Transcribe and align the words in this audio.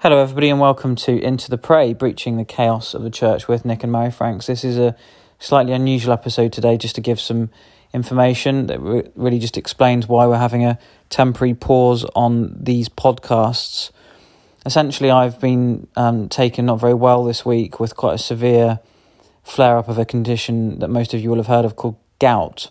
Hello, 0.00 0.18
everybody, 0.18 0.50
and 0.50 0.60
welcome 0.60 0.94
to 0.94 1.18
Into 1.18 1.48
the 1.48 1.56
Prey, 1.56 1.94
Preaching 1.94 2.36
the 2.36 2.44
Chaos 2.44 2.92
of 2.92 3.02
the 3.02 3.08
Church 3.08 3.48
with 3.48 3.64
Nick 3.64 3.82
and 3.82 3.90
Mary 3.90 4.10
Franks. 4.10 4.46
This 4.46 4.62
is 4.62 4.76
a 4.76 4.94
slightly 5.38 5.72
unusual 5.72 6.12
episode 6.12 6.52
today 6.52 6.76
just 6.76 6.96
to 6.96 7.00
give 7.00 7.18
some 7.18 7.48
information 7.94 8.66
that 8.66 8.78
really 8.78 9.38
just 9.38 9.56
explains 9.56 10.06
why 10.06 10.26
we're 10.26 10.36
having 10.36 10.66
a 10.66 10.78
temporary 11.08 11.54
pause 11.54 12.04
on 12.14 12.62
these 12.62 12.90
podcasts. 12.90 13.90
Essentially, 14.66 15.10
I've 15.10 15.40
been 15.40 15.86
um, 15.96 16.28
taken 16.28 16.66
not 16.66 16.78
very 16.78 16.92
well 16.92 17.24
this 17.24 17.46
week 17.46 17.80
with 17.80 17.96
quite 17.96 18.16
a 18.16 18.18
severe 18.18 18.80
flare 19.44 19.78
up 19.78 19.88
of 19.88 19.96
a 19.96 20.04
condition 20.04 20.78
that 20.80 20.88
most 20.88 21.14
of 21.14 21.22
you 21.22 21.30
will 21.30 21.38
have 21.38 21.46
heard 21.46 21.64
of 21.64 21.76
called 21.76 21.96
gout. 22.18 22.70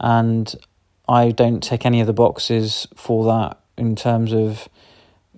And 0.00 0.52
I 1.08 1.30
don't 1.30 1.62
tick 1.62 1.86
any 1.86 2.00
of 2.00 2.08
the 2.08 2.12
boxes 2.12 2.88
for 2.96 3.24
that 3.26 3.60
in 3.76 3.94
terms 3.94 4.32
of 4.32 4.68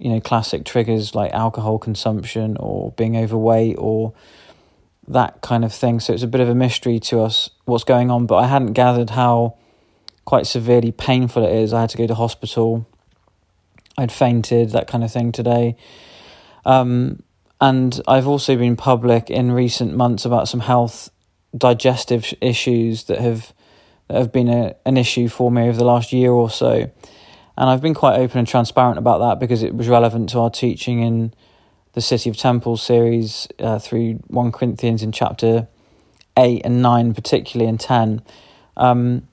you 0.00 0.10
know 0.10 0.20
classic 0.20 0.64
triggers 0.64 1.14
like 1.14 1.32
alcohol 1.32 1.78
consumption 1.78 2.56
or 2.58 2.92
being 2.92 3.16
overweight 3.16 3.76
or 3.78 4.12
that 5.06 5.40
kind 5.42 5.64
of 5.64 5.72
thing. 5.72 6.00
So 6.00 6.12
it's 6.12 6.22
a 6.22 6.28
bit 6.28 6.40
of 6.40 6.48
a 6.48 6.54
mystery 6.54 6.98
to 7.00 7.20
us 7.20 7.50
what's 7.64 7.84
going 7.84 8.10
on. 8.10 8.26
But 8.26 8.36
I 8.36 8.46
hadn't 8.46 8.72
gathered 8.72 9.10
how 9.10 9.56
quite 10.24 10.46
severely 10.46 10.92
painful 10.92 11.44
it 11.44 11.52
is. 11.52 11.72
I 11.72 11.82
had 11.82 11.90
to 11.90 11.98
go 11.98 12.06
to 12.06 12.14
hospital. 12.14 12.86
I'd 13.98 14.12
fainted, 14.12 14.70
that 14.70 14.86
kind 14.86 15.04
of 15.04 15.12
thing 15.12 15.32
today. 15.32 15.76
Um, 16.64 17.22
and 17.60 18.00
I've 18.06 18.26
also 18.26 18.56
been 18.56 18.76
public 18.76 19.28
in 19.28 19.52
recent 19.52 19.94
months 19.94 20.24
about 20.24 20.48
some 20.48 20.60
health 20.60 21.10
digestive 21.56 22.32
issues 22.40 23.04
that 23.04 23.18
have 23.18 23.52
that 24.08 24.16
have 24.16 24.32
been 24.32 24.48
a, 24.48 24.74
an 24.86 24.96
issue 24.96 25.28
for 25.28 25.50
me 25.50 25.68
over 25.68 25.76
the 25.76 25.84
last 25.84 26.12
year 26.12 26.30
or 26.30 26.50
so. 26.50 26.90
And 27.60 27.68
I've 27.68 27.82
been 27.82 27.92
quite 27.92 28.18
open 28.18 28.38
and 28.38 28.48
transparent 28.48 28.96
about 28.96 29.18
that 29.18 29.38
because 29.38 29.62
it 29.62 29.74
was 29.74 29.86
relevant 29.86 30.30
to 30.30 30.38
our 30.38 30.48
teaching 30.48 31.00
in 31.00 31.34
the 31.92 32.00
City 32.00 32.30
of 32.30 32.38
Temples 32.38 32.82
series 32.82 33.48
uh, 33.58 33.78
through 33.78 34.14
1 34.28 34.50
Corinthians 34.50 35.02
in 35.02 35.12
chapter 35.12 35.68
8 36.38 36.62
and 36.64 36.80
9, 36.80 37.12
particularly, 37.12 37.68
in 37.68 37.76
10. 37.76 38.22
Um, 38.78 39.28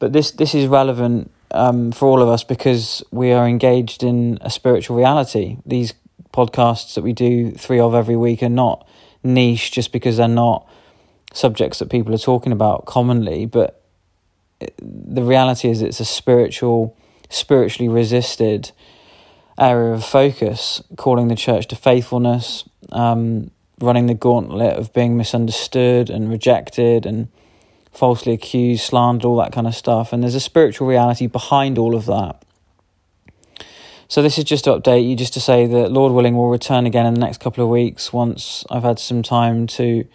but 0.00 0.12
this, 0.12 0.32
this 0.32 0.56
is 0.56 0.66
relevant 0.66 1.30
um, 1.52 1.92
for 1.92 2.08
all 2.08 2.20
of 2.20 2.28
us 2.28 2.42
because 2.42 3.04
we 3.12 3.30
are 3.30 3.46
engaged 3.46 4.02
in 4.02 4.38
a 4.40 4.50
spiritual 4.50 4.96
reality. 4.96 5.58
These 5.64 5.94
podcasts 6.34 6.96
that 6.96 7.02
we 7.02 7.12
do, 7.12 7.52
three 7.52 7.78
of 7.78 7.94
every 7.94 8.16
week, 8.16 8.42
are 8.42 8.48
not 8.48 8.88
niche 9.22 9.70
just 9.70 9.92
because 9.92 10.16
they're 10.16 10.26
not 10.26 10.68
subjects 11.32 11.78
that 11.78 11.90
people 11.90 12.12
are 12.12 12.18
talking 12.18 12.50
about 12.50 12.86
commonly, 12.86 13.46
but 13.46 13.84
the 14.80 15.22
reality 15.22 15.68
is 15.68 15.80
it's 15.80 16.00
a 16.00 16.04
spiritual 16.04 16.96
spiritually 17.32 17.88
resisted 17.88 18.72
area 19.58 19.92
of 19.92 20.04
focus, 20.04 20.82
calling 20.96 21.28
the 21.28 21.34
church 21.34 21.66
to 21.68 21.76
faithfulness, 21.76 22.64
um, 22.90 23.50
running 23.80 24.06
the 24.06 24.14
gauntlet 24.14 24.74
of 24.76 24.92
being 24.92 25.16
misunderstood 25.16 26.10
and 26.10 26.30
rejected 26.30 27.04
and 27.06 27.28
falsely 27.92 28.32
accused, 28.32 28.82
slandered, 28.82 29.24
all 29.24 29.36
that 29.36 29.52
kind 29.52 29.66
of 29.66 29.74
stuff. 29.74 30.12
And 30.12 30.22
there's 30.22 30.34
a 30.34 30.40
spiritual 30.40 30.86
reality 30.88 31.26
behind 31.26 31.78
all 31.78 31.94
of 31.94 32.06
that. 32.06 32.42
So 34.08 34.20
this 34.20 34.36
is 34.36 34.44
just 34.44 34.64
to 34.64 34.70
update 34.70 35.08
you, 35.08 35.16
just 35.16 35.32
to 35.34 35.40
say 35.40 35.66
that 35.66 35.90
Lord 35.90 36.12
willing, 36.12 36.36
we'll 36.36 36.48
return 36.48 36.86
again 36.86 37.06
in 37.06 37.14
the 37.14 37.20
next 37.20 37.40
couple 37.40 37.64
of 37.64 37.70
weeks 37.70 38.12
once 38.12 38.64
I've 38.70 38.82
had 38.82 38.98
some 38.98 39.22
time 39.22 39.66
to 39.68 40.06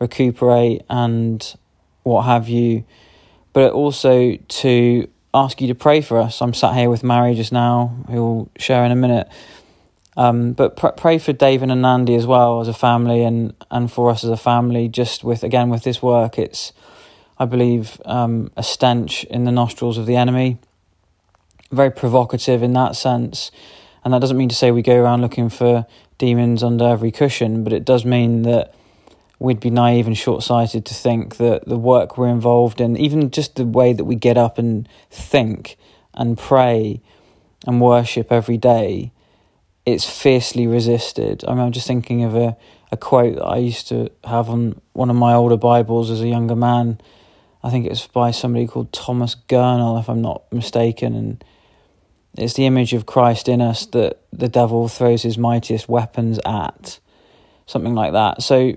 recuperate 0.00 0.82
and 0.90 1.56
what 2.02 2.22
have 2.22 2.48
you, 2.48 2.84
but 3.52 3.72
also 3.72 4.36
to 4.36 5.08
ask 5.34 5.60
you 5.60 5.68
to 5.68 5.74
pray 5.74 6.00
for 6.00 6.18
us. 6.18 6.40
I'm 6.40 6.54
sat 6.54 6.74
here 6.74 6.90
with 6.90 7.02
Mary 7.02 7.34
just 7.34 7.52
now, 7.52 7.94
who 8.08 8.24
will 8.24 8.50
share 8.58 8.84
in 8.84 8.92
a 8.92 8.96
minute. 8.96 9.28
Um, 10.16 10.52
but 10.52 10.76
pr- 10.76 10.88
pray 10.88 11.18
for 11.18 11.32
David 11.32 11.70
and 11.70 11.82
Nandi 11.82 12.14
as 12.14 12.26
well 12.26 12.60
as 12.60 12.68
a 12.68 12.74
family, 12.74 13.22
and 13.22 13.54
and 13.70 13.90
for 13.90 14.10
us 14.10 14.24
as 14.24 14.30
a 14.30 14.36
family. 14.36 14.88
Just 14.88 15.22
with 15.22 15.44
again 15.44 15.70
with 15.70 15.84
this 15.84 16.02
work, 16.02 16.38
it's 16.38 16.72
I 17.38 17.44
believe 17.44 18.00
um, 18.04 18.50
a 18.56 18.62
stench 18.62 19.24
in 19.24 19.44
the 19.44 19.52
nostrils 19.52 19.96
of 19.96 20.06
the 20.06 20.16
enemy. 20.16 20.58
Very 21.70 21.90
provocative 21.90 22.62
in 22.62 22.72
that 22.72 22.96
sense, 22.96 23.52
and 24.04 24.12
that 24.12 24.20
doesn't 24.20 24.36
mean 24.36 24.48
to 24.48 24.56
say 24.56 24.70
we 24.70 24.82
go 24.82 25.00
around 25.00 25.20
looking 25.20 25.50
for 25.50 25.86
demons 26.16 26.64
under 26.64 26.88
every 26.88 27.12
cushion, 27.12 27.62
but 27.62 27.72
it 27.72 27.84
does 27.84 28.04
mean 28.04 28.42
that 28.42 28.74
we'd 29.38 29.60
be 29.60 29.70
naive 29.70 30.06
and 30.06 30.18
short 30.18 30.42
sighted 30.42 30.84
to 30.86 30.94
think 30.94 31.36
that 31.36 31.64
the 31.66 31.78
work 31.78 32.18
we're 32.18 32.28
involved 32.28 32.80
in, 32.80 32.96
even 32.96 33.30
just 33.30 33.56
the 33.56 33.64
way 33.64 33.92
that 33.92 34.04
we 34.04 34.16
get 34.16 34.36
up 34.36 34.58
and 34.58 34.88
think 35.10 35.76
and 36.14 36.36
pray 36.36 37.00
and 37.66 37.80
worship 37.80 38.32
every 38.32 38.56
day, 38.56 39.12
it's 39.86 40.08
fiercely 40.08 40.66
resisted. 40.66 41.44
I 41.46 41.54
mean, 41.54 41.60
I'm 41.60 41.72
just 41.72 41.86
thinking 41.86 42.24
of 42.24 42.34
a, 42.34 42.56
a 42.90 42.96
quote 42.96 43.36
that 43.36 43.44
I 43.44 43.56
used 43.56 43.88
to 43.88 44.10
have 44.24 44.50
on 44.50 44.80
one 44.92 45.08
of 45.08 45.16
my 45.16 45.34
older 45.34 45.56
Bibles 45.56 46.10
as 46.10 46.20
a 46.20 46.28
younger 46.28 46.56
man. 46.56 47.00
I 47.62 47.70
think 47.70 47.86
it's 47.86 48.06
by 48.06 48.32
somebody 48.32 48.66
called 48.66 48.92
Thomas 48.92 49.36
Gurnall, 49.48 50.00
if 50.00 50.08
I'm 50.08 50.20
not 50.20 50.52
mistaken. 50.52 51.14
And 51.14 51.44
it's 52.36 52.54
the 52.54 52.66
image 52.66 52.92
of 52.92 53.06
Christ 53.06 53.48
in 53.48 53.60
us 53.60 53.86
that 53.86 54.20
the 54.32 54.48
devil 54.48 54.88
throws 54.88 55.22
his 55.22 55.38
mightiest 55.38 55.88
weapons 55.88 56.38
at, 56.44 56.98
something 57.66 57.94
like 57.94 58.12
that. 58.12 58.42
So 58.42 58.74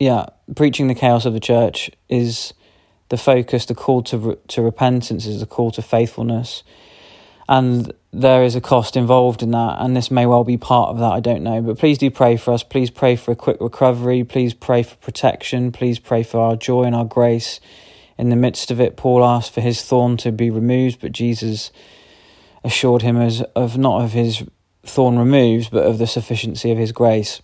yeah, 0.00 0.26
preaching 0.56 0.88
the 0.88 0.94
chaos 0.94 1.26
of 1.26 1.34
the 1.34 1.40
church 1.40 1.90
is 2.08 2.54
the 3.10 3.18
focus. 3.18 3.66
The 3.66 3.74
call 3.74 4.02
to 4.04 4.18
re- 4.18 4.36
to 4.48 4.62
repentance 4.62 5.26
is 5.26 5.40
the 5.40 5.46
call 5.46 5.70
to 5.72 5.82
faithfulness, 5.82 6.64
and 7.48 7.92
there 8.10 8.42
is 8.42 8.56
a 8.56 8.62
cost 8.62 8.96
involved 8.96 9.42
in 9.42 9.50
that. 9.50 9.76
And 9.78 9.94
this 9.94 10.10
may 10.10 10.24
well 10.24 10.42
be 10.42 10.56
part 10.56 10.88
of 10.88 10.98
that. 10.98 11.12
I 11.12 11.20
don't 11.20 11.42
know, 11.42 11.60
but 11.60 11.78
please 11.78 11.98
do 11.98 12.10
pray 12.10 12.38
for 12.38 12.54
us. 12.54 12.62
Please 12.62 12.90
pray 12.90 13.14
for 13.14 13.30
a 13.30 13.36
quick 13.36 13.58
recovery. 13.60 14.24
Please 14.24 14.54
pray 14.54 14.82
for 14.82 14.96
protection. 14.96 15.70
Please 15.70 15.98
pray 15.98 16.22
for 16.22 16.40
our 16.40 16.56
joy 16.56 16.84
and 16.84 16.94
our 16.94 17.04
grace 17.04 17.60
in 18.16 18.30
the 18.30 18.36
midst 18.36 18.70
of 18.70 18.80
it. 18.80 18.96
Paul 18.96 19.22
asked 19.22 19.52
for 19.52 19.60
his 19.60 19.82
thorn 19.82 20.16
to 20.18 20.32
be 20.32 20.50
removed, 20.50 21.02
but 21.02 21.12
Jesus 21.12 21.70
assured 22.64 23.02
him 23.02 23.18
as 23.18 23.42
of 23.54 23.76
not 23.76 24.02
of 24.02 24.12
his 24.12 24.44
thorn 24.82 25.18
removed, 25.18 25.70
but 25.70 25.84
of 25.84 25.98
the 25.98 26.06
sufficiency 26.06 26.70
of 26.70 26.78
his 26.78 26.90
grace. 26.90 27.42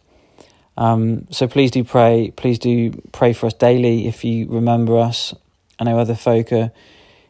Um, 0.76 1.26
so 1.31 1.48
please 1.48 1.70
do 1.70 1.84
pray. 1.84 2.32
Please 2.37 2.59
do 2.59 2.91
pray 3.12 3.32
for 3.32 3.47
us 3.47 3.54
daily 3.54 4.06
if 4.06 4.25
you 4.25 4.47
remember 4.48 4.98
us. 4.98 5.34
I 5.78 5.84
know 5.84 5.98
other 5.98 6.14
folk 6.14 6.53
are 6.53 6.70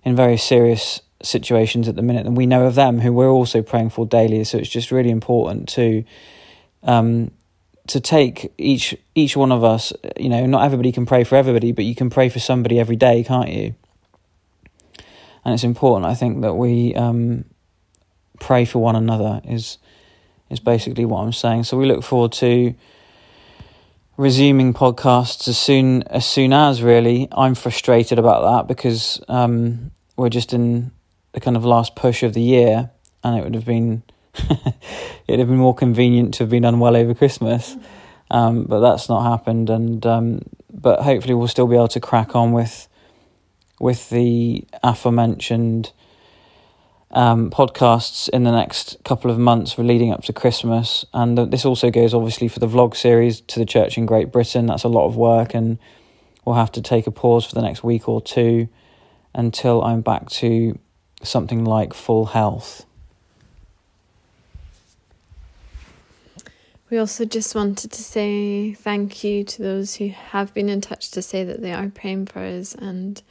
in 0.05 0.17
very 0.17 0.37
serious 0.37 1.01
situations 1.23 1.89
at 1.89 1.97
the 1.97 2.03
minute, 2.03 2.27
and 2.27 2.37
we 2.37 2.47
know 2.47 2.67
of 2.67 2.75
them 2.75 3.01
who 3.01 3.12
we're 3.12 3.31
also 3.31 3.62
praying 3.62 3.91
for 3.91 4.07
daily. 4.07 4.45
So 4.45 4.59
it's 4.59 4.69
just 4.69 4.91
really 4.91 5.11
important 5.11 5.69
to 5.71 6.05
um, 6.83 7.31
to 7.89 8.01
take 8.01 8.53
each 8.59 8.97
each 9.15 9.37
one 9.37 9.53
of 9.53 9.63
us. 9.63 9.93
You 10.19 10.28
know, 10.28 10.47
not 10.47 10.65
everybody 10.65 10.93
can 10.93 11.07
pray 11.07 11.25
for 11.25 11.37
everybody, 11.37 11.73
but 11.73 11.84
you 11.84 11.95
can 11.95 12.11
pray 12.11 12.28
for 12.28 12.41
somebody 12.41 12.78
every 12.78 12.97
day, 12.97 13.23
can't 13.25 13.49
you? 13.49 13.75
And 15.45 15.55
it's 15.55 15.65
important, 15.65 16.11
I 16.11 16.15
think, 16.15 16.43
that 16.43 16.55
we 16.55 16.95
um, 16.97 17.45
pray 18.41 18.65
for 18.65 18.81
one 18.81 18.97
another. 18.97 19.41
Is 19.45 19.78
is 20.51 20.61
basically 20.61 21.05
what 21.05 21.21
I'm 21.21 21.33
saying. 21.33 21.65
So 21.65 21.77
we 21.77 21.87
look 21.87 22.03
forward 22.03 22.33
to 22.33 22.75
resuming 24.16 24.72
podcasts 24.72 25.47
as 25.49 25.59
soon 25.59 26.03
as 26.04 26.27
soon 26.27 26.53
as 26.53 26.82
really. 26.82 27.28
I'm 27.32 27.54
frustrated 27.54 28.19
about 28.19 28.43
that 28.43 28.69
because 28.69 29.21
um, 29.28 29.91
we're 30.16 30.31
just 30.31 30.53
in 30.53 30.93
the 31.32 31.41
kind 31.41 31.56
of 31.56 31.65
last 31.65 31.94
push 31.94 32.22
of 32.22 32.32
the 32.32 32.43
year, 32.43 32.91
and 33.22 33.38
it 33.38 33.44
would 33.44 33.54
have 33.54 33.66
been 33.66 34.03
it'd 35.27 35.38
have 35.38 35.49
been 35.49 35.56
more 35.56 35.75
convenient 35.75 36.34
to 36.34 36.43
have 36.43 36.50
been 36.50 36.62
done 36.62 36.78
well 36.78 36.97
over 36.97 37.15
Christmas, 37.15 37.77
um, 38.31 38.65
but 38.65 38.81
that's 38.81 39.09
not 39.09 39.22
happened. 39.22 39.71
And 39.71 40.04
um, 40.06 40.43
but 40.72 41.03
hopefully 41.03 41.34
we'll 41.34 41.48
still 41.48 41.66
be 41.66 41.77
able 41.77 41.88
to 41.88 42.00
crack 42.00 42.34
on 42.34 42.53
with 42.53 42.88
with 43.78 44.09
the 44.10 44.65
aforementioned 44.83 45.93
um, 47.16 47.50
podcasts 47.50 48.28
in 48.28 48.44
the 48.44 48.53
next 48.53 48.99
couple 49.03 49.31
of 49.31 49.38
months 49.38 49.78
leading 49.78 50.12
up 50.12 50.22
to 50.25 50.34
Christmas. 50.34 51.04
And 51.15 51.38
this 51.51 51.65
also 51.65 51.91
goes 51.91 52.13
obviously 52.13 52.47
for 52.47 52.60
the 52.60 52.68
vlog 52.68 52.95
series 52.95 53.41
to 53.41 53.59
the 53.59 53.65
church 53.65 53.97
in 53.97 54.04
Great 54.04 54.30
Britain. 54.30 54.66
That's 54.66 54.84
a 54.84 54.89
lot 54.89 55.07
of 55.07 55.16
work, 55.16 55.54
and 55.54 55.78
we'll 56.45 56.57
have 56.57 56.71
to 56.72 56.83
take 56.83 57.07
a 57.07 57.10
pause 57.10 57.47
for 57.47 57.54
the 57.54 57.63
next 57.63 57.83
week 57.83 58.07
or 58.07 58.21
two 58.21 58.68
until 59.34 59.83
I'm 59.83 60.03
back 60.03 60.28
to 60.30 60.78
something 61.22 61.65
like 61.65 61.95
full 61.95 62.27
health. 62.27 62.84
We 66.91 66.98
also 66.98 67.24
just 67.24 67.54
wanted 67.54 67.92
to 67.92 68.03
say 68.03 68.74
thank 68.74 69.24
you 69.24 69.42
to 69.42 69.62
those 69.62 69.97
who 69.97 70.09
have 70.09 70.53
been 70.53 70.69
in 70.69 70.83
touch 70.83 71.10
to 71.12 71.22
say 71.22 71.45
that 71.45 71.62
they 71.62 71.72
are 71.72 71.89
praying 71.89 72.27
for 72.27 72.41
us 72.41 72.74
and 72.74 73.22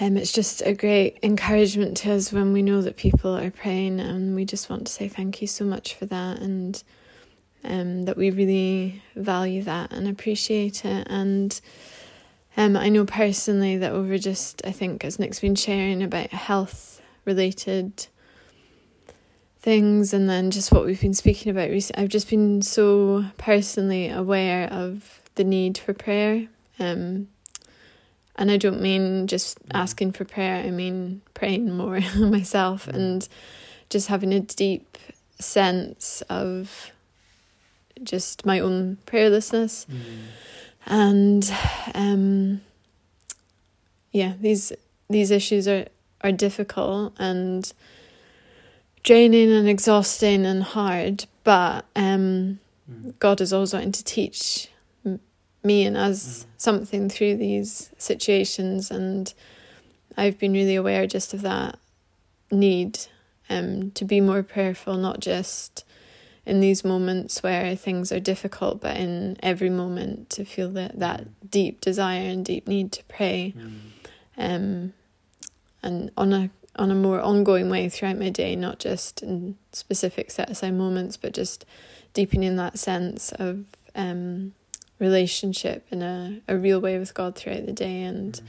um, 0.00 0.16
it's 0.16 0.32
just 0.32 0.62
a 0.62 0.74
great 0.74 1.18
encouragement 1.22 1.96
to 1.98 2.12
us 2.12 2.32
when 2.32 2.52
we 2.52 2.62
know 2.62 2.82
that 2.82 2.96
people 2.96 3.36
are 3.36 3.50
praying, 3.50 4.00
and 4.00 4.34
we 4.34 4.44
just 4.44 4.70
want 4.70 4.86
to 4.86 4.92
say 4.92 5.08
thank 5.08 5.40
you 5.40 5.48
so 5.48 5.64
much 5.64 5.94
for 5.94 6.06
that, 6.06 6.38
and 6.38 6.82
um, 7.64 8.02
that 8.04 8.16
we 8.16 8.30
really 8.30 9.02
value 9.16 9.62
that 9.62 9.92
and 9.92 10.08
appreciate 10.08 10.84
it. 10.84 11.06
And 11.10 11.60
um, 12.56 12.76
I 12.76 12.88
know 12.88 13.04
personally 13.04 13.76
that 13.78 13.92
over 13.92 14.18
just, 14.18 14.62
I 14.64 14.72
think, 14.72 15.04
as 15.04 15.18
Nick's 15.18 15.40
been 15.40 15.54
sharing 15.54 16.02
about 16.02 16.30
health 16.30 17.00
related 17.24 18.06
things 19.60 20.14
and 20.14 20.30
then 20.30 20.50
just 20.50 20.72
what 20.72 20.86
we've 20.86 21.00
been 21.00 21.12
speaking 21.12 21.50
about 21.50 21.68
recently 21.68 22.02
i've 22.02 22.08
just 22.08 22.30
been 22.30 22.62
so 22.62 23.24
personally 23.36 24.08
aware 24.08 24.68
of 24.72 25.20
the 25.34 25.44
need 25.44 25.76
for 25.76 25.92
prayer 25.92 26.46
um, 26.78 27.28
and 28.38 28.50
i 28.50 28.56
don't 28.56 28.80
mean 28.80 29.26
just 29.26 29.58
asking 29.74 30.12
for 30.12 30.24
prayer 30.24 30.64
i 30.64 30.70
mean 30.70 31.20
praying 31.34 31.76
more 31.76 32.00
myself 32.18 32.88
and 32.88 33.28
just 33.90 34.08
having 34.08 34.32
a 34.32 34.40
deep 34.40 34.96
sense 35.38 36.22
of 36.30 36.92
just 38.02 38.46
my 38.46 38.58
own 38.60 38.96
prayerlessness 39.06 39.86
mm. 39.86 39.96
and 40.86 41.52
um 41.94 42.60
yeah 44.12 44.32
these 44.40 44.72
these 45.10 45.30
issues 45.30 45.68
are 45.68 45.86
are 46.22 46.32
difficult 46.32 47.12
and 47.18 47.72
draining 49.02 49.50
and 49.52 49.68
exhausting 49.68 50.44
and 50.44 50.62
hard, 50.62 51.26
but 51.44 51.84
um, 51.96 52.58
mm. 52.90 53.18
God 53.18 53.40
is 53.40 53.52
always 53.52 53.72
wanting 53.72 53.92
to 53.92 54.04
teach 54.04 54.68
me 55.68 55.84
and 55.88 55.96
us 55.96 56.46
something 56.56 57.08
through 57.08 57.36
these 57.36 57.90
situations, 57.98 58.90
and 58.90 59.32
I've 60.16 60.38
been 60.38 60.52
really 60.52 60.76
aware 60.76 61.06
just 61.06 61.34
of 61.34 61.42
that 61.42 61.78
need 62.50 62.98
um, 63.50 63.90
to 63.92 64.04
be 64.04 64.20
more 64.20 64.42
prayerful, 64.42 64.96
not 64.96 65.20
just 65.20 65.84
in 66.46 66.60
these 66.60 66.82
moments 66.84 67.42
where 67.42 67.76
things 67.76 68.10
are 68.10 68.20
difficult, 68.32 68.80
but 68.80 68.96
in 68.96 69.36
every 69.42 69.70
moment 69.70 70.30
to 70.30 70.44
feel 70.44 70.70
that, 70.70 70.98
that 70.98 71.50
deep 71.50 71.80
desire 71.80 72.26
and 72.32 72.44
deep 72.44 72.66
need 72.66 72.90
to 72.92 73.04
pray. 73.04 73.54
Um, 74.36 74.94
and 75.82 76.10
on 76.16 76.32
a 76.32 76.50
on 76.76 76.90
a 76.90 76.94
more 76.94 77.20
ongoing 77.20 77.68
way 77.68 77.88
throughout 77.88 78.18
my 78.18 78.30
day, 78.30 78.54
not 78.54 78.78
just 78.78 79.22
in 79.22 79.56
specific 79.72 80.30
set 80.30 80.48
aside 80.48 80.74
moments, 80.74 81.16
but 81.16 81.34
just 81.34 81.64
deepening 82.14 82.56
that 82.56 82.78
sense 82.78 83.32
of 83.32 83.64
um, 83.96 84.54
relationship 84.98 85.86
in 85.90 86.02
a, 86.02 86.40
a 86.48 86.56
real 86.56 86.80
way 86.80 86.98
with 86.98 87.14
God 87.14 87.34
throughout 87.34 87.66
the 87.66 87.72
day. 87.72 88.02
And 88.02 88.32
mm. 88.32 88.42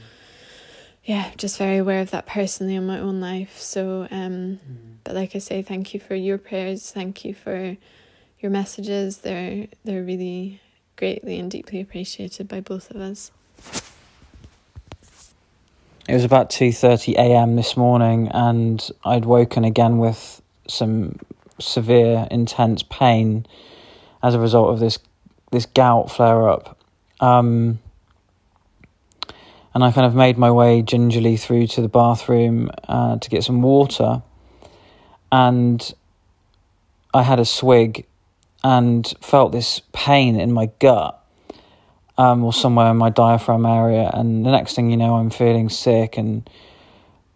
yeah, 1.04 1.30
just 1.36 1.58
very 1.58 1.78
aware 1.78 2.00
of 2.00 2.10
that 2.10 2.26
personally 2.26 2.74
in 2.74 2.86
my 2.86 2.98
own 2.98 3.20
life. 3.20 3.58
So, 3.58 4.08
um, 4.10 4.58
mm. 4.58 4.58
but 5.04 5.14
like 5.14 5.34
I 5.36 5.38
say, 5.38 5.62
thank 5.62 5.94
you 5.94 6.00
for 6.00 6.14
your 6.14 6.38
prayers. 6.38 6.90
Thank 6.90 7.24
you 7.24 7.34
for 7.34 7.76
your 8.40 8.50
messages. 8.50 9.18
They're, 9.18 9.66
they're 9.84 10.02
really 10.02 10.60
greatly 10.96 11.38
and 11.38 11.50
deeply 11.50 11.80
appreciated 11.80 12.48
by 12.48 12.60
both 12.60 12.90
of 12.90 13.00
us. 13.00 13.30
It 16.08 16.14
was 16.14 16.24
about 16.24 16.50
2:30 16.50 17.14
a.m. 17.14 17.54
this 17.54 17.76
morning 17.76 18.28
and 18.28 18.90
I'd 19.04 19.24
woken 19.24 19.64
again 19.64 19.98
with 19.98 20.42
some 20.66 21.20
severe 21.60 22.26
intense 22.32 22.82
pain 22.82 23.46
as 24.20 24.34
a 24.34 24.40
result 24.40 24.70
of 24.70 24.80
this 24.80 24.98
this 25.50 25.66
gout 25.66 26.10
flare 26.10 26.48
up. 26.48 26.78
Um, 27.20 27.80
and 29.74 29.84
I 29.84 29.92
kind 29.92 30.06
of 30.06 30.14
made 30.14 30.36
my 30.36 30.50
way 30.50 30.82
gingerly 30.82 31.36
through 31.36 31.68
to 31.68 31.80
the 31.80 31.88
bathroom 31.88 32.70
uh, 32.88 33.18
to 33.18 33.30
get 33.30 33.44
some 33.44 33.62
water. 33.62 34.22
And 35.30 35.94
I 37.14 37.22
had 37.22 37.38
a 37.38 37.44
swig 37.44 38.06
and 38.64 39.12
felt 39.20 39.52
this 39.52 39.80
pain 39.92 40.38
in 40.38 40.52
my 40.52 40.70
gut 40.80 41.24
um, 42.18 42.44
or 42.44 42.52
somewhere 42.52 42.90
in 42.90 42.96
my 42.96 43.10
diaphragm 43.10 43.64
area. 43.64 44.10
And 44.12 44.44
the 44.44 44.50
next 44.50 44.74
thing 44.74 44.90
you 44.90 44.96
know, 44.96 45.14
I'm 45.16 45.30
feeling 45.30 45.68
sick 45.68 46.18
and 46.18 46.48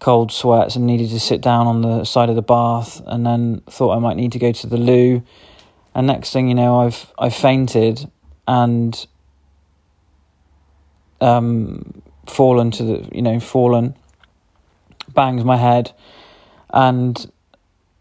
cold 0.00 0.32
sweats 0.32 0.76
and 0.76 0.86
needed 0.86 1.10
to 1.10 1.20
sit 1.20 1.40
down 1.40 1.66
on 1.66 1.82
the 1.82 2.04
side 2.04 2.28
of 2.28 2.36
the 2.36 2.42
bath. 2.42 3.00
And 3.06 3.24
then 3.24 3.62
thought 3.70 3.96
I 3.96 4.00
might 4.00 4.16
need 4.16 4.32
to 4.32 4.38
go 4.38 4.52
to 4.52 4.66
the 4.66 4.76
loo. 4.76 5.22
And 5.94 6.06
next 6.06 6.32
thing 6.32 6.48
you 6.48 6.54
know, 6.54 6.80
I've 6.80 7.12
I've 7.18 7.34
fainted 7.34 8.10
and 8.46 9.06
um, 11.20 12.02
fallen 12.26 12.70
to 12.72 12.82
the 12.82 13.08
you 13.12 13.22
know 13.22 13.40
fallen, 13.40 13.96
banged 15.08 15.44
my 15.44 15.56
head, 15.56 15.92
and 16.70 17.30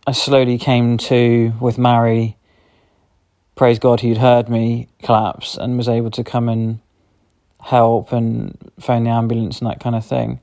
I 0.07 0.11
slowly 0.11 0.57
came 0.57 0.97
to 0.97 1.53
with 1.59 1.77
Mary 1.77 2.37
praise 3.55 3.79
God, 3.79 3.99
he'd 4.01 4.17
heard 4.17 4.49
me 4.49 4.87
collapse 5.01 5.57
and 5.57 5.77
was 5.77 5.87
able 5.87 6.11
to 6.11 6.23
come 6.23 6.49
and 6.49 6.79
help 7.61 8.11
and 8.11 8.57
phone 8.79 9.03
the 9.03 9.09
ambulance 9.09 9.59
and 9.59 9.69
that 9.69 9.79
kind 9.79 9.95
of 9.95 10.05
thing. 10.05 10.39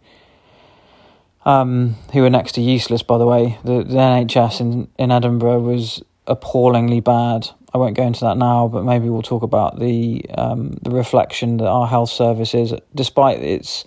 Um, 1.44 1.96
who 2.12 2.20
were 2.20 2.30
next 2.30 2.52
to 2.52 2.60
useless, 2.60 3.02
by 3.02 3.16
the 3.16 3.26
way. 3.26 3.58
The, 3.64 3.82
the 3.82 3.96
NHS 3.96 4.60
in, 4.60 4.88
in 4.98 5.10
Edinburgh 5.10 5.60
was 5.60 6.02
appallingly 6.30 7.00
bad. 7.00 7.48
I 7.74 7.78
won't 7.78 7.96
go 7.96 8.02
into 8.02 8.20
that 8.20 8.36
now, 8.36 8.68
but 8.68 8.84
maybe 8.84 9.08
we'll 9.08 9.22
talk 9.22 9.42
about 9.42 9.78
the 9.78 10.24
um, 10.36 10.78
the 10.82 10.90
reflection 10.90 11.58
that 11.58 11.68
our 11.68 11.86
health 11.86 12.10
service 12.10 12.54
is, 12.54 12.74
despite 12.94 13.40
its, 13.40 13.84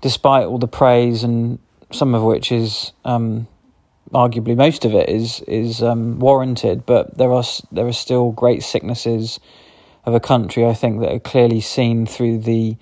despite 0.00 0.46
all 0.46 0.58
the 0.58 0.68
praise 0.68 1.22
and 1.22 1.58
some 1.92 2.14
of 2.14 2.22
which 2.22 2.50
is 2.50 2.92
um, 3.04 3.46
arguably 4.12 4.56
most 4.56 4.84
of 4.84 4.94
it 4.94 5.08
is 5.08 5.40
is 5.42 5.82
um, 5.82 6.18
warranted, 6.18 6.84
but 6.86 7.16
there 7.16 7.32
are 7.32 7.44
there 7.70 7.86
are 7.86 7.92
still 7.92 8.32
great 8.32 8.62
sicknesses 8.62 9.40
of 10.04 10.14
a 10.14 10.20
country. 10.20 10.66
I 10.66 10.74
think 10.74 11.00
that 11.00 11.12
are 11.12 11.20
clearly 11.20 11.60
seen 11.60 12.06
through 12.06 12.38
the 12.38 12.76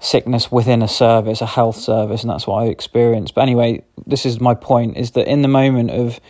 sickness 0.00 0.52
within 0.52 0.82
a 0.82 0.88
service, 0.88 1.40
a 1.40 1.46
health 1.46 1.76
service, 1.76 2.22
and 2.22 2.30
that's 2.30 2.46
what 2.46 2.62
I 2.62 2.66
experienced. 2.66 3.34
But 3.34 3.42
anyway, 3.42 3.82
this 4.06 4.26
is 4.26 4.40
my 4.40 4.54
point: 4.54 4.96
is 4.96 5.12
that 5.12 5.26
in 5.26 5.42
the 5.42 5.48
moment 5.48 5.90
of 5.90 6.20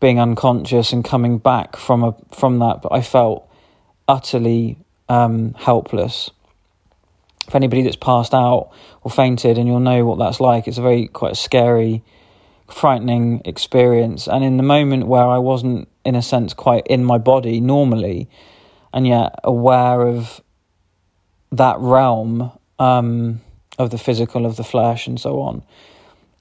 being 0.00 0.18
unconscious 0.18 0.92
and 0.92 1.04
coming 1.04 1.38
back 1.38 1.76
from 1.76 2.02
a 2.02 2.16
from 2.32 2.58
that, 2.58 2.82
but 2.82 2.92
I 2.92 3.02
felt 3.02 3.48
utterly 4.08 4.78
um, 5.08 5.54
helpless. 5.54 6.30
For 7.48 7.56
anybody 7.56 7.82
that's 7.82 7.96
passed 7.96 8.32
out 8.32 8.70
or 9.02 9.10
fainted, 9.10 9.58
and 9.58 9.66
you'll 9.66 9.80
know 9.80 10.04
what 10.04 10.18
that's 10.18 10.40
like, 10.40 10.68
it's 10.68 10.78
a 10.78 10.82
very 10.82 11.08
quite 11.08 11.32
a 11.32 11.36
scary 11.36 12.02
frightening 12.68 13.42
experience. 13.44 14.28
And 14.28 14.44
in 14.44 14.56
the 14.56 14.62
moment 14.62 15.06
where 15.06 15.26
I 15.26 15.38
wasn't, 15.38 15.88
in 16.04 16.14
a 16.14 16.22
sense, 16.22 16.54
quite 16.54 16.86
in 16.86 17.04
my 17.04 17.18
body 17.18 17.60
normally, 17.60 18.28
and 18.92 19.06
yet 19.06 19.34
aware 19.42 20.02
of 20.02 20.40
that 21.52 21.76
realm 21.80 22.52
um, 22.78 23.40
of 23.78 23.90
the 23.90 23.98
physical, 23.98 24.46
of 24.46 24.56
the 24.56 24.64
flesh, 24.64 25.06
and 25.06 25.20
so 25.20 25.40
on, 25.40 25.62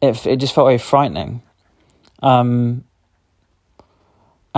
it 0.01 0.25
it 0.25 0.37
just 0.37 0.53
felt 0.53 0.67
very 0.67 0.77
frightening. 0.77 1.41
Um, 2.21 2.83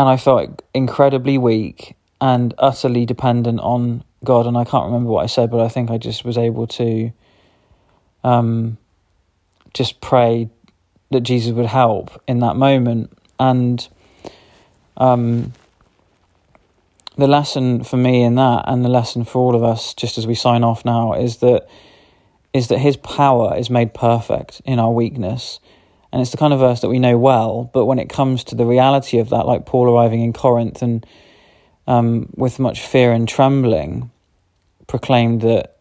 and 0.01 0.09
I 0.09 0.17
felt 0.17 0.63
incredibly 0.73 1.37
weak 1.37 1.95
and 2.19 2.55
utterly 2.57 3.05
dependent 3.05 3.59
on 3.59 4.03
God. 4.23 4.47
And 4.47 4.57
I 4.57 4.63
can't 4.65 4.87
remember 4.87 5.11
what 5.11 5.21
I 5.21 5.27
said, 5.27 5.51
but 5.51 5.59
I 5.59 5.69
think 5.69 5.91
I 5.91 5.99
just 5.99 6.25
was 6.25 6.39
able 6.39 6.65
to 6.65 7.11
um, 8.23 8.79
just 9.75 10.01
pray 10.01 10.49
that 11.11 11.21
Jesus 11.21 11.51
would 11.51 11.67
help 11.67 12.19
in 12.27 12.39
that 12.39 12.55
moment. 12.55 13.15
And 13.39 13.87
um, 14.97 15.53
the 17.15 17.27
lesson 17.27 17.83
for 17.83 17.97
me 17.97 18.23
in 18.23 18.33
that, 18.35 18.63
and 18.65 18.83
the 18.83 18.89
lesson 18.89 19.23
for 19.23 19.37
all 19.37 19.53
of 19.53 19.63
us, 19.63 19.93
just 19.93 20.17
as 20.17 20.25
we 20.25 20.33
sign 20.33 20.63
off 20.63 20.83
now, 20.83 21.13
is 21.13 21.37
that 21.37 21.67
is 22.53 22.69
that 22.69 22.79
His 22.79 22.97
power 22.97 23.55
is 23.55 23.69
made 23.69 23.93
perfect 23.93 24.63
in 24.65 24.79
our 24.79 24.91
weakness. 24.91 25.59
And 26.11 26.21
it's 26.21 26.31
the 26.31 26.37
kind 26.37 26.53
of 26.53 26.59
verse 26.59 26.81
that 26.81 26.89
we 26.89 26.99
know 26.99 27.17
well, 27.17 27.69
but 27.73 27.85
when 27.85 27.99
it 27.99 28.09
comes 28.09 28.43
to 28.45 28.55
the 28.55 28.65
reality 28.65 29.19
of 29.19 29.29
that, 29.29 29.45
like 29.45 29.65
Paul 29.65 29.89
arriving 29.89 30.21
in 30.21 30.33
Corinth 30.33 30.81
and 30.81 31.05
um, 31.87 32.29
with 32.35 32.59
much 32.59 32.81
fear 32.81 33.13
and 33.13 33.27
trembling, 33.27 34.11
proclaimed 34.87 35.41
that 35.41 35.77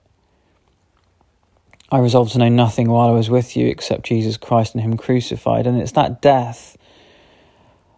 I 1.92 1.98
resolved 1.98 2.32
to 2.32 2.38
know 2.38 2.48
nothing 2.48 2.88
while 2.88 3.08
I 3.08 3.12
was 3.12 3.28
with 3.28 3.56
you 3.56 3.66
except 3.66 4.04
Jesus 4.04 4.36
Christ 4.36 4.74
and 4.74 4.82
Him 4.82 4.96
crucified. 4.96 5.66
And 5.66 5.80
it's 5.80 5.92
that 5.92 6.22
death 6.22 6.78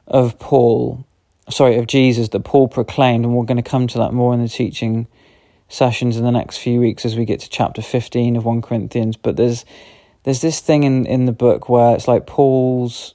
of 0.07 0.39
Paul, 0.39 1.05
sorry, 1.51 1.77
of 1.77 1.87
Jesus 1.87 2.31
that 2.31 2.41
Paul 2.41 2.69
proclaimed, 2.69 3.27
and 3.27 3.37
we're 3.37 3.45
going 3.45 3.62
to 3.62 3.71
come 3.71 3.87
to 3.89 3.99
that 3.99 4.15
more 4.15 4.33
in 4.33 4.41
the 4.41 4.49
teaching 4.49 5.07
sessions 5.69 6.17
in 6.17 6.25
the 6.25 6.31
next 6.31 6.59
few 6.59 6.81
weeks 6.81 7.05
as 7.05 7.17
we 7.17 7.27
get 7.27 7.41
to 7.41 7.51
chapter 7.51 7.83
15 7.83 8.37
of 8.37 8.45
1 8.47 8.62
Corinthians. 8.62 9.17
But 9.17 9.37
there's 9.37 9.67
there's 10.25 10.41
this 10.41 10.61
thing 10.61 10.85
in, 10.85 11.07
in 11.07 11.26
the 11.26 11.33
book 11.33 11.69
where 11.69 11.95
it's 11.95 12.09
like 12.09 12.26
Paul's 12.26 13.14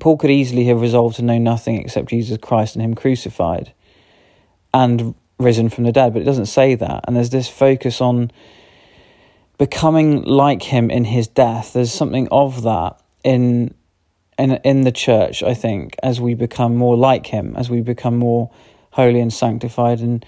Paul 0.00 0.16
could 0.16 0.30
easily 0.30 0.64
have 0.64 0.80
resolved 0.80 1.16
to 1.16 1.22
know 1.22 1.38
nothing 1.38 1.76
except 1.80 2.08
Jesus 2.08 2.38
Christ 2.38 2.74
and 2.74 2.84
Him 2.84 2.94
crucified 2.94 3.72
and 4.74 5.14
risen 5.38 5.68
from 5.68 5.84
the 5.84 5.92
dead, 5.92 6.12
but 6.12 6.22
it 6.22 6.24
doesn't 6.24 6.46
say 6.46 6.74
that. 6.74 7.04
And 7.06 7.16
there's 7.16 7.30
this 7.30 7.48
focus 7.48 8.00
on 8.00 8.30
becoming 9.58 10.22
like 10.22 10.62
him 10.62 10.90
in 10.90 11.04
his 11.04 11.28
death. 11.28 11.72
There's 11.72 11.92
something 11.92 12.28
of 12.30 12.62
that 12.62 13.00
in 13.22 13.74
in 14.38 14.52
in 14.64 14.82
the 14.82 14.92
church, 14.92 15.42
I 15.42 15.54
think, 15.54 15.96
as 16.02 16.20
we 16.20 16.34
become 16.34 16.76
more 16.76 16.96
like 16.96 17.26
him, 17.26 17.54
as 17.56 17.68
we 17.68 17.80
become 17.80 18.16
more 18.16 18.50
holy 18.92 19.20
and 19.20 19.32
sanctified 19.32 20.00
and 20.00 20.24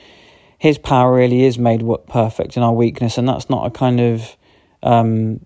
his 0.58 0.78
power 0.78 1.14
really 1.14 1.44
is 1.44 1.58
made 1.58 1.84
perfect 2.08 2.56
in 2.56 2.62
our 2.62 2.72
weakness 2.72 3.18
and 3.18 3.28
that's 3.28 3.50
not 3.50 3.66
a 3.66 3.70
kind 3.70 4.00
of 4.00 4.36
um, 4.82 5.44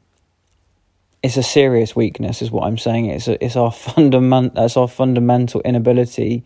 it's 1.22 1.36
a 1.36 1.42
serious 1.42 1.96
weakness, 1.96 2.42
is 2.42 2.50
what 2.50 2.64
I'm 2.64 2.78
saying. 2.78 3.06
It's 3.06 3.28
a, 3.28 3.42
it's 3.44 3.56
our 3.56 3.72
fundament. 3.72 4.54
That's 4.54 4.76
our 4.76 4.88
fundamental 4.88 5.60
inability. 5.62 6.44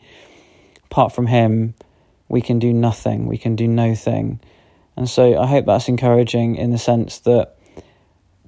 Apart 0.85 1.15
from 1.15 1.27
Him, 1.27 1.75
we 2.29 2.41
can 2.41 2.59
do 2.59 2.73
nothing. 2.73 3.27
We 3.27 3.39
can 3.39 3.57
do 3.57 3.69
no 3.69 3.95
thing. 3.95 4.41
And 4.97 5.09
so 5.09 5.39
I 5.39 5.47
hope 5.47 5.67
that's 5.67 5.89
encouraging 5.89 6.57
in 6.57 6.71
the 6.71 6.79
sense 6.79 7.19
that 7.21 7.57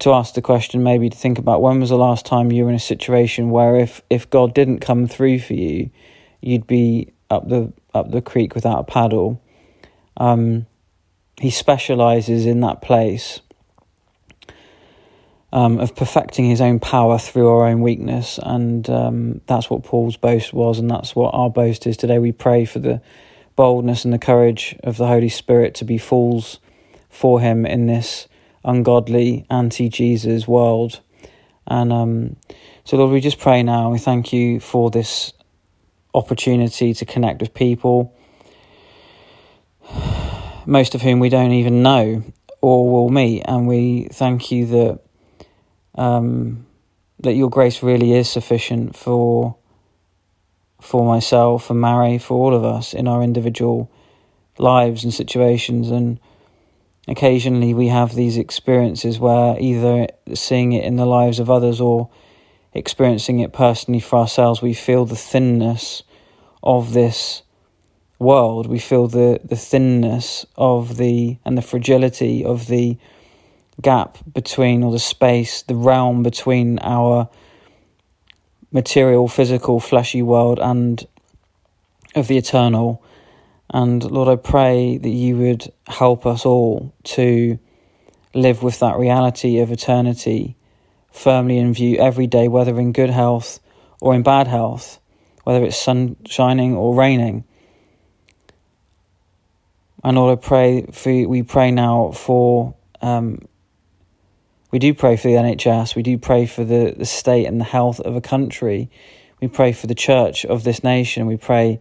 to 0.01 0.13
ask 0.13 0.35
the 0.35 0.43
question, 0.43 0.83
maybe 0.83 1.09
to 1.09 1.17
think 1.17 1.39
about 1.39 1.63
when 1.63 1.81
was 1.81 1.91
the 1.91 1.97
last 1.97 2.27
time 2.27 2.51
you 2.51 2.65
were 2.65 2.71
in 2.71 2.77
a 2.77 2.81
situation 2.81 3.51
where 3.51 3.77
if 3.77 4.03
if 4.11 4.29
God 4.29 4.55
didn't 4.55 4.81
come 4.81 5.07
through 5.07 5.39
for 5.39 5.55
you, 5.55 5.91
you'd 6.41 6.67
be 6.67 7.13
up 7.31 7.49
the 7.49 7.73
up 7.95 8.11
the 8.11 8.21
creek 8.21 8.55
without 8.55 8.81
a 8.81 8.85
paddle. 8.85 9.41
Um, 10.17 10.67
he 11.41 11.51
specializes 11.51 12.47
in 12.47 12.61
that 12.61 12.83
place 12.83 13.41
um, 15.55 15.79
of 15.79 15.95
perfecting 15.95 16.47
his 16.47 16.61
own 16.61 16.81
power 16.81 17.17
through 17.17 17.49
our 17.49 17.67
own 17.67 17.81
weakness. 17.81 18.41
And 18.43 18.91
um, 18.91 19.41
that's 19.47 19.71
what 19.71 19.85
Paul's 19.85 20.17
boast 20.17 20.53
was, 20.53 20.81
and 20.81 20.91
that's 20.91 21.15
what 21.15 21.33
our 21.33 21.49
boast 21.49 21.87
is 21.87 21.97
today. 21.97 22.19
We 22.19 22.33
pray 22.33 22.65
for 22.65 22.81
the 22.81 23.01
boldness 23.55 24.05
and 24.05 24.13
the 24.13 24.19
courage 24.19 24.77
of 24.83 24.97
the 24.97 25.07
Holy 25.07 25.29
Spirit 25.29 25.77
to 25.77 25.85
be 25.85 25.97
fools 25.97 26.59
for 27.09 27.41
him 27.41 27.65
in 27.65 27.87
this 27.87 28.27
ungodly, 28.65 29.47
anti 29.49 29.89
Jesus 29.89 30.49
world. 30.49 30.99
And 31.69 31.93
um, 31.93 32.37
so, 32.83 32.97
Lord, 32.97 33.13
we 33.13 33.21
just 33.21 33.39
pray 33.39 33.63
now. 33.63 33.93
We 33.93 34.01
thank 34.01 34.33
you 34.33 34.59
for 34.59 34.91
this 34.91 35.33
opportunity 36.15 36.93
to 36.95 37.05
connect 37.07 37.41
with 37.41 37.55
people, 37.55 38.13
most 40.67 40.97
of 40.97 41.03
whom 41.03 41.21
we 41.21 41.29
don't 41.29 41.53
even 41.53 41.85
know 41.85 42.25
or 42.61 42.91
will 42.91 43.09
meet. 43.09 43.43
And 43.45 43.69
we 43.69 44.09
thank 44.11 44.51
you 44.51 44.67
that 44.67 45.04
um, 45.95 46.67
that 47.21 47.35
your 47.35 47.51
grace 47.51 47.83
really 47.83 48.13
is 48.13 48.29
sufficient 48.29 48.97
for 48.97 49.57
for 50.81 51.07
myself, 51.07 51.65
for 51.65 51.75
Mary, 51.75 52.19
for 52.19 52.35
all 52.35 52.55
of 52.55 52.63
us 52.63 52.93
in 52.93 53.09
our 53.09 53.23
individual 53.23 53.91
lives 54.59 55.03
and 55.03 55.15
situations. 55.15 55.91
And 55.91 56.21
occasionally 57.09 57.73
we 57.73 57.89
have 57.89 58.15
these 58.15 58.37
experiences 58.37 59.19
where 59.19 59.59
either 59.59 60.09
seeing 60.35 60.73
it 60.73 60.85
in 60.85 60.97
the 60.97 61.07
lives 61.07 61.39
of 61.39 61.51
others 61.51 61.81
or 61.81 62.11
experiencing 62.75 63.41
it 63.41 63.53
personally 63.53 64.01
for 64.01 64.19
ourselves, 64.19 64.61
we 64.61 64.75
feel 64.75 65.07
the 65.07 65.17
thinness 65.17 66.03
of 66.63 66.93
this 66.93 67.43
world. 68.19 68.67
We 68.67 68.79
feel 68.79 69.07
the, 69.07 69.41
the 69.43 69.57
thinness 69.57 70.45
of 70.57 70.97
the 70.97 71.39
and 71.45 71.57
the 71.57 71.63
fragility 71.63 72.45
of 72.45 72.67
the 72.67 72.99
gap 73.81 74.19
between, 74.33 74.83
or 74.83 74.93
the 74.93 74.99
space, 74.99 75.63
the 75.63 75.75
realm 75.75 76.23
between 76.23 76.79
our 76.81 77.29
material, 78.73 79.29
physical, 79.29 79.81
fleshy 79.81 80.23
world 80.23 80.59
and 80.61 81.07
of 82.15 82.29
the 82.29 82.37
eternal. 82.37 83.03
And 83.71 84.03
Lord, 84.11 84.29
I 84.29 84.37
pray 84.37 84.99
that 84.99 85.09
you 85.09 85.37
would 85.37 85.73
help 85.87 86.27
us 86.27 86.45
all 86.45 86.95
to 87.05 87.59
live 88.35 88.63
with 88.63 88.81
that 88.81 88.97
reality 88.97 89.59
of 89.59 89.71
eternity 89.71 90.57
firmly 91.13 91.59
in 91.59 91.73
view 91.73 91.97
every 91.99 92.27
day, 92.27 92.49
whether 92.49 92.79
in 92.79 92.93
good 92.93 93.11
health 93.11 93.61
or 94.01 94.15
in 94.15 94.23
bad 94.23 94.49
health, 94.49 94.99
whether 95.45 95.65
it's 95.65 95.77
sun 95.77 96.17
shining 96.27 96.75
or 96.75 96.95
raining. 96.95 97.45
And 100.03 100.17
Lord, 100.17 100.39
I 100.39 100.41
pray 100.41 100.87
for 100.93 101.11
we 101.29 101.43
pray 101.43 101.71
now 101.71 102.11
for 102.11 102.75
um, 103.01 103.39
we 104.75 104.81
do 104.81 104.93
pray 104.93 105.17
for 105.17 105.29
the 105.29 105.35
NHS, 105.35 105.95
we 105.95 106.03
do 106.03 106.19
pray 106.19 106.47
for 106.47 106.65
the, 106.65 106.97
the 106.97 107.07
state 107.07 107.47
and 107.47 107.61
the 107.61 107.65
health 107.65 108.01
of 108.01 108.17
a 108.17 108.21
country, 108.21 108.91
we 109.41 109.47
pray 109.47 109.71
for 109.71 109.87
the 109.87 109.95
church 109.95 110.45
of 110.45 110.65
this 110.65 110.83
nation, 110.83 111.27
we 111.27 111.37
pray 111.37 111.79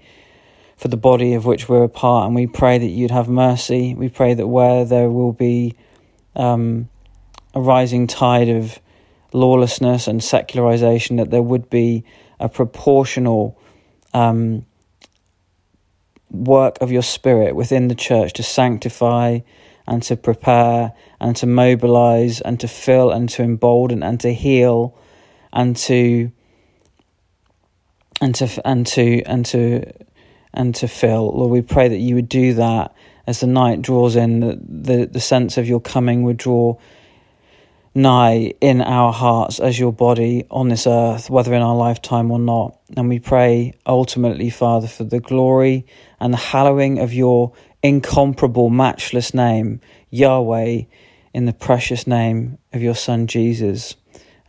for 0.77 0.89
the 0.89 0.95
body 0.95 1.33
of 1.33 1.43
which 1.43 1.67
we're 1.67 1.85
a 1.85 1.89
part, 1.89 2.27
and 2.27 2.35
we 2.35 2.45
pray 2.45 2.77
that 2.77 2.85
you'd 2.85 3.09
have 3.09 3.27
mercy. 3.27 3.95
We 3.95 4.09
pray 4.09 4.35
that 4.35 4.45
where 4.45 4.85
there 4.85 5.09
will 5.09 5.33
be 5.33 5.73
um, 6.35 6.87
a 7.55 7.61
rising 7.61 8.05
tide 8.05 8.49
of 8.49 8.77
lawlessness 9.33 10.07
and 10.07 10.23
secularization, 10.23 11.15
that 11.15 11.31
there 11.31 11.41
would 11.41 11.71
be 11.71 12.05
a 12.39 12.47
proportional 12.47 13.59
um, 14.13 14.67
work 16.29 16.77
of 16.79 16.91
your 16.91 17.01
spirit 17.01 17.55
within 17.55 17.87
the 17.87 17.95
church 17.95 18.33
to 18.33 18.43
sanctify 18.43 19.39
and 19.87 20.01
to 20.03 20.15
prepare 20.15 20.93
and 21.19 21.35
to 21.35 21.45
mobilize 21.45 22.41
and 22.41 22.59
to 22.59 22.67
fill 22.67 23.11
and 23.11 23.29
to 23.29 23.43
embolden 23.43 24.03
and 24.03 24.19
to 24.21 24.33
heal 24.33 24.97
and 25.51 25.75
to 25.75 26.31
and 28.21 28.35
to 28.35 28.67
and 28.67 28.87
to 28.87 29.21
and 29.23 29.45
to 29.45 29.91
and 30.53 30.75
to 30.75 30.87
fill. 30.87 31.31
Lord, 31.31 31.51
we 31.51 31.61
pray 31.61 31.87
that 31.87 31.97
you 31.97 32.15
would 32.15 32.29
do 32.29 32.53
that 32.53 32.95
as 33.25 33.39
the 33.39 33.47
night 33.47 33.81
draws 33.81 34.15
in, 34.15 34.41
the, 34.41 34.59
the, 34.63 35.05
the 35.05 35.19
sense 35.19 35.57
of 35.57 35.67
your 35.67 35.79
coming 35.79 36.23
would 36.23 36.37
draw 36.37 36.77
nigh 37.95 38.53
in 38.59 38.81
our 38.81 39.13
hearts 39.13 39.59
as 39.59 39.77
your 39.77 39.93
body 39.93 40.45
on 40.49 40.69
this 40.69 40.87
earth, 40.87 41.29
whether 41.29 41.53
in 41.53 41.61
our 41.61 41.75
lifetime 41.75 42.31
or 42.31 42.39
not. 42.39 42.79
And 42.97 43.09
we 43.09 43.19
pray 43.19 43.73
ultimately, 43.85 44.49
Father, 44.49 44.87
for 44.87 45.03
the 45.03 45.19
glory 45.19 45.85
and 46.19 46.33
the 46.33 46.37
hallowing 46.37 46.99
of 46.99 47.13
your 47.13 47.53
incomparable, 47.83 48.69
matchless 48.69 49.33
name, 49.33 49.81
Yahweh, 50.09 50.83
in 51.33 51.45
the 51.45 51.53
precious 51.53 52.07
name 52.07 52.57
of 52.71 52.81
your 52.81 52.95
Son 52.95 53.27
Jesus. 53.27 53.95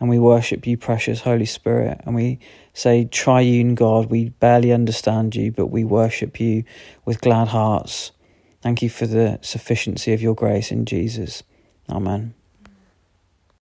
And 0.00 0.08
we 0.08 0.18
worship 0.18 0.66
you, 0.66 0.76
precious 0.76 1.20
Holy 1.20 1.46
Spirit. 1.46 2.00
And 2.04 2.14
we 2.14 2.38
say, 2.72 3.04
Triune 3.04 3.74
God, 3.74 4.10
we 4.10 4.30
barely 4.30 4.72
understand 4.72 5.34
you, 5.36 5.52
but 5.52 5.66
we 5.66 5.84
worship 5.84 6.40
you 6.40 6.64
with 7.04 7.20
glad 7.20 7.48
hearts. 7.48 8.12
Thank 8.60 8.82
you 8.82 8.88
for 8.88 9.06
the 9.06 9.38
sufficiency 9.42 10.12
of 10.12 10.22
your 10.22 10.34
grace 10.34 10.70
in 10.70 10.84
Jesus. 10.84 11.42
Amen. 11.88 12.34